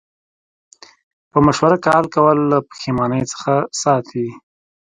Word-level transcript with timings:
په 1.31 1.37
مشوره 1.45 1.77
کار 1.87 2.03
کول 2.15 2.37
له 2.51 2.57
پښیمانۍ 2.69 3.23
څخه 3.31 3.53
ساتي. 3.81 4.27